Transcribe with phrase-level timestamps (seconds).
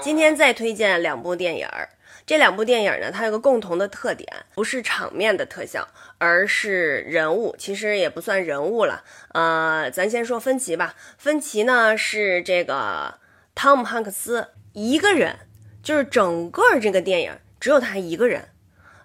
[0.00, 1.88] 今天再推荐两部电影儿，
[2.26, 7.56] 这两部电影呢，它有个共同的特点，不是场面的特效，而是人物。
[7.58, 9.02] 其实也不算人物了，
[9.32, 10.94] 呃，咱先说芬奇吧。
[11.16, 13.18] 芬奇呢是这个
[13.54, 15.38] 汤姆汉克斯一个人，
[15.82, 18.50] 就是整个这个电影只有他一个人。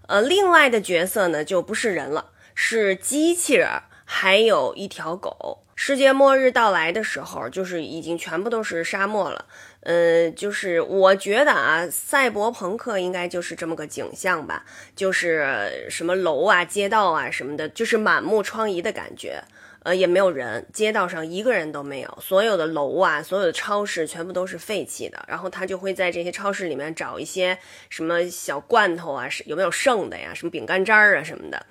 [0.08, 3.70] 呃，另外的角色呢就不是人了，是机器人，
[4.12, 5.60] 还有一条狗。
[5.76, 9.46] 世界末日到来的时候，就是已经全部都是沙漠了。
[9.82, 19.44] 呃，就是我觉得啊，赛博朋克应该就是这么个景象吧，就是什么楼啊、街道啊什么的，就是满目疮痍的感觉。
[19.84, 25.24] 呃，也没有人，街道上一个人都没有，所有的楼啊、所有的超市全部都是废弃的。
[25.28, 27.58] 然后他就会在这些超市里面找一些
[27.90, 30.34] 什么小罐头啊，是有没有剩的呀？
[30.34, 31.66] 什么饼干渣啊什么的。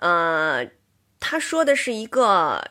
[0.00, 0.66] 呃，
[1.20, 2.70] 他说的是一个。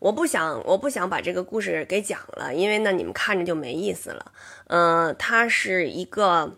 [0.00, 4.32] 我不想，我不想把这个故事给讲了，因为呢，你们看着就没意思了。
[4.68, 6.56] 嗯，他是一个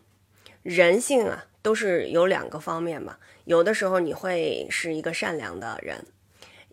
[0.62, 3.16] 人性啊，都是有两个方面嘛。
[3.44, 6.04] 有的时候你会是一个善良的人，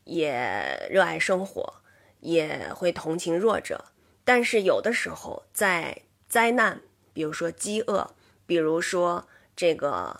[0.03, 1.75] 也热爱生活，
[2.19, 3.85] 也会同情弱者。
[4.25, 6.81] 但是有的时候，在灾难，
[7.13, 8.13] 比如说饥饿，
[8.45, 10.19] 比如说这个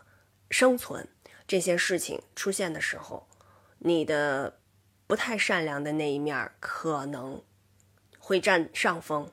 [0.50, 1.10] 生存
[1.46, 3.27] 这些事情出现的时候，
[3.80, 4.60] 你的。
[5.10, 7.42] 不太善良的那一面可能
[8.20, 9.32] 会占上风，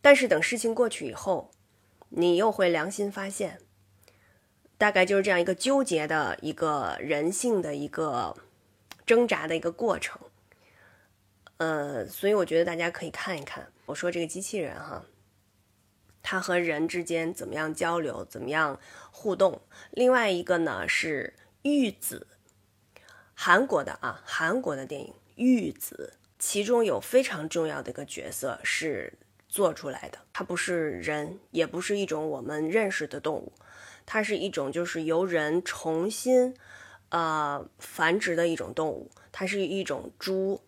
[0.00, 1.52] 但是等事情过去以后，
[2.08, 3.60] 你又会良心发现，
[4.76, 8.36] 大概就是这样一个纠结的一个人性的一个
[9.06, 10.20] 挣扎的一个过程。
[11.58, 15.04] 呃，所以我觉得大家可以看一看，我说这个机器人哈，
[16.24, 18.80] 它和人之间怎么样交流，怎么样
[19.12, 19.62] 互动。
[19.92, 22.26] 另外一个呢是玉子。
[23.40, 29.12] 韩国的啊，韩国的电影《玉子》，其中有非常重要的一个角色是
[29.48, 30.18] 做出来的。
[30.32, 33.52] 它不是人，也不是一种我们认识的动物，
[34.04, 36.52] 它是一种就是由人重新
[37.10, 39.08] 呃繁殖的一种动物。
[39.30, 40.60] 它是一种猪。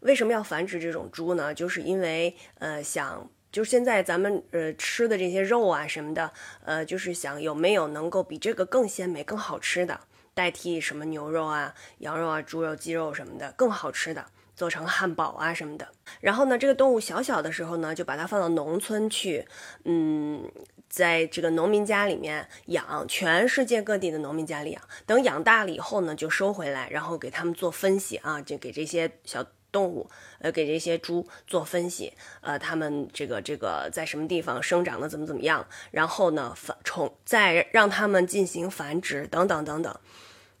[0.00, 1.52] 为什么要繁殖这种猪呢？
[1.52, 6.32] 就是因为呃想，就是现在咱们呃吃的这些肉啊什么的，
[6.64, 10.00] 呃就是想有没有能够比这个更鲜美、更好吃的。
[10.34, 15.88] 代替什么牛肉啊、羊肉啊、猪肉、鸡肉什么的更好吃的，做成汉堡啊什么的。
[16.20, 19.46] 然后呢，这个动物小小的时候呢，就把它放到农村去，
[19.84, 20.50] 嗯，
[20.88, 24.82] 在这个农民家里面养，全世界各地的农民家里养。
[25.06, 30.08] 等养大了以后呢，就收回来，然后给他们做分析啊，就给这些小动物，
[30.38, 39.98] 呃，给这些猪做分析，呃，他们这个这个在什么地方生长的怎么怎么样，然后呢繁宠，再让他们进行繁殖等等等等。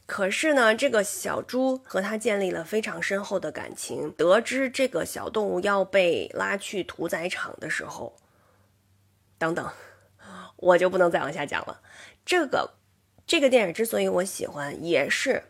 [0.06, 4.10] 可是呢，这个小猪和他建立了非常深厚的感情。
[4.18, 8.14] 得知这个小动物要被拉去屠宰场的时候，
[9.38, 9.70] 等等，
[10.56, 11.80] 我就不能再往下讲了。
[12.26, 12.74] 这个
[13.26, 15.44] 这个电影之所以我喜欢，也是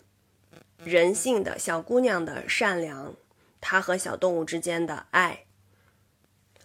[0.85, 3.15] 人性的小姑娘的善良，
[3.67, 5.47] 他和小动物之间的爱。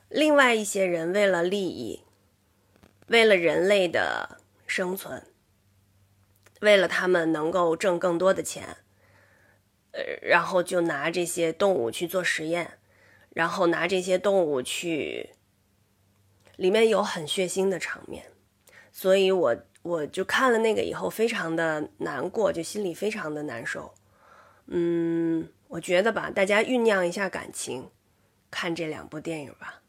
[0.10, 2.04] 另外一些人为了利益，
[3.08, 5.26] 为了人类的生存。
[6.59, 8.76] 为了他们能够挣更多的钱，
[9.92, 12.80] 呃，然后就拿这些动物去做实验，
[13.30, 15.30] 然后拿这些动物去，
[16.58, 18.26] 里面有很血腥的场面，
[18.92, 23.94] 所以我我就看了那个以后非常的难过，就心里非常的难受。
[24.72, 27.90] 嗯，我觉得吧，大家酝酿一下感情，
[28.52, 29.81] 看这两部电影吧。